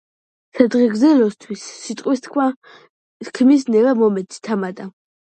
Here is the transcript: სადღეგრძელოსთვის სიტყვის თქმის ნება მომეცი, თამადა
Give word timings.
სადღეგრძელოსთვის 0.59 1.67
სიტყვის 1.83 2.25
თქმის 3.31 3.71
ნება 3.79 3.97
მომეცი, 4.05 4.45
თამადა 4.51 4.95